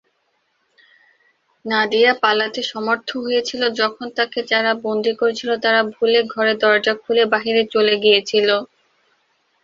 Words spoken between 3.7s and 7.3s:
যখন তাকে যারা বন্দী করেছিল তারা ভুলে ঘরের দরজা খুলে